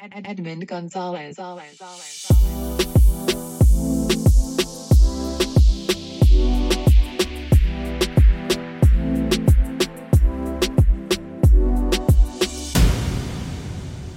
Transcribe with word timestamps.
Edmund 0.00 0.64
Gonzalez. 0.64 1.36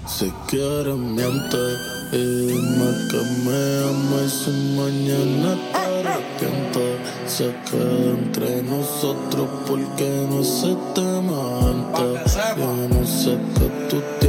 Si 0.05 0.31
quieres 0.47 0.95
miente 0.97 1.57
y 2.11 2.45
dime 2.45 2.91
que 3.09 3.21
me 3.43 3.83
ama 3.89 4.21
y 4.23 4.29
si 4.29 4.51
mañana 4.77 5.55
te 5.55 5.77
eh, 5.77 6.01
eh. 6.01 6.07
arrepientes 6.07 6.99
Se 7.25 7.55
queda 7.71 8.11
entre 8.19 8.61
nosotros 8.61 9.49
porque 9.67 10.27
no 10.29 10.43
se 10.43 10.75
te 10.93 11.01
mente 11.01 12.21
Yo 12.55 12.87
no 12.89 13.03
sé 13.03 13.35
que 13.55 13.87
tú 13.89 14.20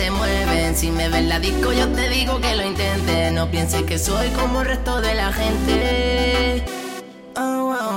se 0.00 0.10
mueven. 0.10 0.74
Si 0.74 0.90
me 0.90 1.08
ven 1.10 1.28
la 1.28 1.38
disco, 1.38 1.72
yo 1.72 1.86
te 1.88 2.08
digo 2.08 2.40
que 2.40 2.56
lo 2.56 2.64
intente. 2.64 3.30
No 3.32 3.50
pienses 3.50 3.82
que 3.82 3.98
soy 3.98 4.28
como 4.28 4.62
el 4.62 4.68
resto 4.68 5.00
de 5.02 5.14
la 5.14 5.30
gente. 5.30 6.64
Oh, 7.36 7.76
oh, 7.78 7.94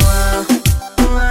oh. 0.99 1.23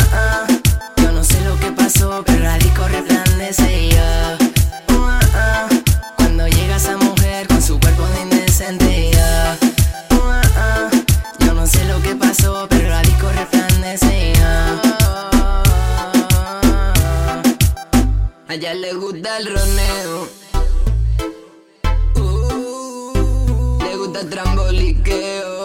Yo 0.96 1.12
no 1.12 1.22
sé 1.24 1.38
lo 1.44 1.58
que 1.60 1.70
pasó, 1.72 2.22
pero 2.24 2.44
la 2.44 2.56
disco 2.56 2.88
resplandece 2.88 3.82
y 3.82 3.90
yo. 3.90 4.08
Oh. 4.96 5.68
Cuando 6.16 6.48
llega 6.48 6.76
esa 6.76 6.96
mujer 6.96 7.48
con 7.48 7.60
su 7.60 7.78
cuerpo 7.78 8.06
de 8.14 8.22
indecente 8.22 9.10
yo. 9.12 9.28
No 11.54 11.66
sé 11.66 11.84
lo 11.84 12.00
que 12.02 12.16
pasó, 12.16 12.66
pero 12.68 12.88
la 12.88 13.02
disco 13.02 13.28
resplandece 13.30 14.30
y 14.30 14.32
yo. 14.34 14.52
A 18.48 18.54
ella 18.54 18.74
le 18.74 18.94
gusta 18.94 19.36
el 19.36 19.46
roneo. 19.54 20.41
Uh, 24.22 25.61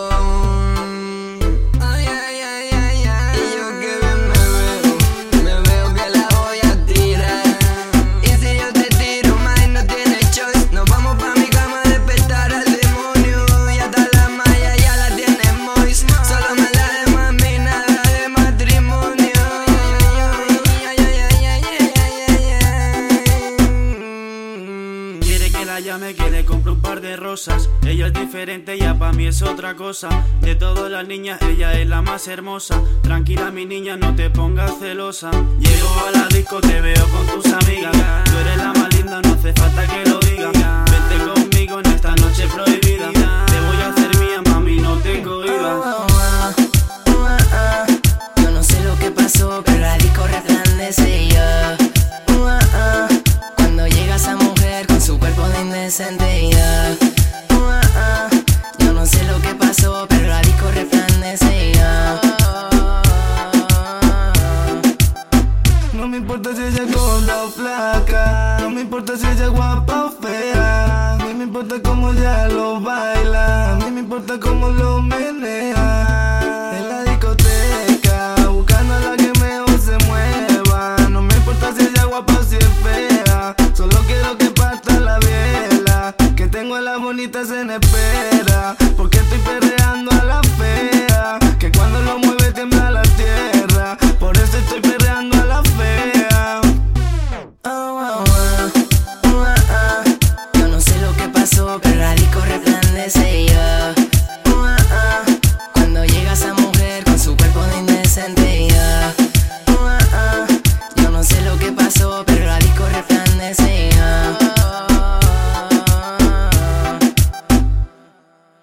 Que 25.77 25.83
la 25.83 25.89
llame, 25.91 26.15
quiere 26.15 26.43
comprar 26.43 26.73
un 26.73 26.81
par 26.81 27.01
de 27.01 27.15
rosas. 27.15 27.69
Ella 27.85 28.07
es 28.07 28.13
diferente, 28.13 28.79
ya 28.79 28.97
pa' 28.97 29.13
mí 29.13 29.27
es 29.27 29.43
otra 29.43 29.75
cosa. 29.75 30.09
De 30.41 30.55
todas 30.55 30.89
las 30.89 31.07
niñas, 31.07 31.39
ella 31.43 31.79
es 31.79 31.87
la 31.87 32.01
más 32.01 32.27
hermosa. 32.27 32.81
Tranquila, 33.03 33.51
mi 33.51 33.67
niña, 33.67 33.95
no 33.95 34.15
te 34.15 34.31
pongas 34.31 34.79
celosa. 34.79 35.29
Llego 35.59 35.89
a 36.07 36.17
la 36.17 36.27
disco, 36.29 36.59
te 36.61 36.81
veo 36.81 37.05
con 37.09 37.27
tus 37.27 37.53
amigas. 37.53 37.93
Tú 38.23 38.37
eres 38.39 38.57
la 38.57 38.73
más 38.73 38.95
linda, 38.95 39.21
no 39.21 39.33
hace 39.33 39.53
falta 39.53 39.85
que 39.85 40.09
lo 40.09 40.19
digas. 40.19 40.51
Vente 40.89 41.31
conmigo 41.31 41.79
en 41.79 41.85
esta 41.85 42.15
noche 42.15 42.47
prohibida. 42.47 43.26
Y 55.89 56.49
yo. 56.51 56.59
No 58.93 59.05
sé 59.05 59.23
lo 59.23 59.39
que 59.41 59.55
pasó, 59.55 60.05
pero 60.09 60.27
la 60.27 60.41
disco 60.41 60.69
resplandece. 60.73 61.71
No 65.93 66.09
me 66.09 66.17
importa 66.17 66.53
si 66.53 66.63
ella 66.63 66.83
es 66.83 66.93
gorda 66.93 67.43
o 67.45 67.49
flaca. 67.49 68.57
No 68.59 68.69
me 68.69 68.81
importa 68.81 69.15
si 69.15 69.27
ella 69.27 69.45
es 69.45 69.49
guapa 69.49 70.07
o 70.07 70.11
fea. 70.21 71.13
A 71.13 71.17
mí 71.19 71.33
me 71.33 71.45
importa 71.45 71.75
cómo 71.81 72.09
ella 72.09 72.49
lo 72.49 72.81
baila. 72.81 73.71
A 73.71 73.75
mí 73.77 73.89
me 73.89 74.01
importa 74.01 74.37
cómo 74.41 74.67
lo 74.67 75.01
menea. 75.01 75.26
Bonitas 87.79 88.36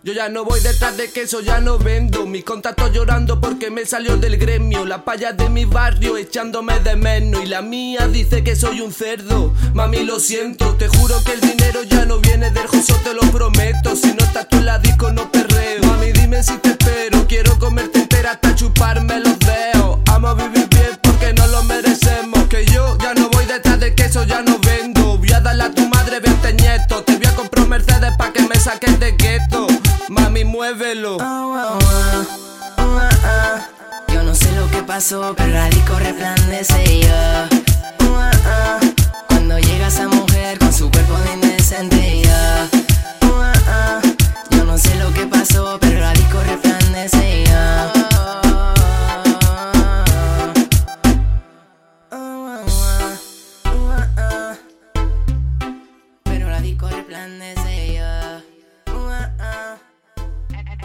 Yo 0.04 0.12
ya 0.12 0.28
no 0.28 0.44
voy 0.44 0.60
detrás 0.60 0.98
de 0.98 1.10
queso, 1.10 1.40
ya 1.40 1.60
no 1.60 1.78
vendo. 1.78 2.26
Mis 2.26 2.44
contactos 2.44 2.92
llorando 2.92 3.40
porque 3.40 3.70
me 3.70 3.86
salió 3.86 4.18
del 4.18 4.36
gremio. 4.36 4.84
La 4.84 5.02
paya 5.02 5.32
de 5.32 5.48
mi 5.48 5.64
barrio 5.64 6.18
echándome 6.18 6.78
de 6.80 6.94
menos. 6.94 7.42
Y 7.42 7.46
la 7.46 7.62
mía 7.62 8.06
dice 8.06 8.44
que 8.44 8.54
soy 8.54 8.82
un 8.82 8.92
cerdo. 8.92 9.54
Mami, 9.72 10.04
lo 10.04 10.20
siento, 10.20 10.74
te 10.74 10.88
juro 10.88 11.16
que 11.24 11.32
el 11.32 11.40
dinero 11.40 11.84
ya 11.84 12.04
no 12.04 12.18
viene 12.18 12.50
del 12.50 12.66
joso, 12.66 13.00
te 13.02 13.14
lo 13.14 13.22
prometo. 13.32 13.96
Si 13.96 14.08
no 14.08 14.22
estás 14.22 14.46
tú 14.50 14.58
en 14.58 14.66
la 14.66 14.78
disco, 14.78 15.10
no 15.10 15.32
perreo. 15.32 15.82
Mami, 15.84 16.12
dime 16.12 16.42
si 16.42 16.58
te 16.58 16.72
espero. 16.72 17.26
Quiero 17.26 17.58
comerte 17.58 18.00
entera 18.00 18.32
hasta 18.32 18.54
chuparme 18.54 19.20
los 19.20 19.38
dedos. 19.38 20.00
Amo 20.12 20.34
vivir 20.34 20.68
bien 20.68 20.98
porque 21.00 21.32
no 21.32 21.46
lo 21.46 21.62
merecemos. 21.62 22.46
Que 22.50 22.66
yo 22.66 22.98
ya 22.98 23.14
no 23.14 23.30
voy 23.30 23.46
detrás 23.46 23.80
de 23.80 23.94
queso, 23.94 24.22
ya 24.24 24.42
no 24.42 24.58
vendo. 24.58 25.16
Voy 25.16 25.32
a 25.32 25.40
darle 25.40 25.62
a 25.62 25.70
tu 25.70 25.88
madre 25.88 26.20
20 26.20 26.52
nietos. 26.52 27.06
Te 27.06 27.16
voy 27.16 27.24
a 27.24 27.34
comprar 27.34 27.66
Mercedes 27.68 28.12
pa' 28.18 28.34
que 28.34 28.42
me 28.42 28.56
saques 28.56 29.00
de 29.00 29.12
gueto. 29.12 29.66
Mami, 30.08 30.44
muévelo. 30.44 31.16
Oh, 31.16 31.20
oh, 31.20 31.78
oh. 32.78 34.12
Yo 34.12 34.22
no 34.22 34.34
sé 34.34 34.52
lo 34.52 34.70
que 34.70 34.82
pasó, 34.82 35.34
pero 35.36 35.52
la 35.52 35.68
disco 35.68 35.98
resplandece 35.98 37.00
yo. 37.00 38.93